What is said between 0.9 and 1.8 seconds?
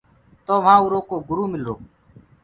ڪو گرُ ملرو۔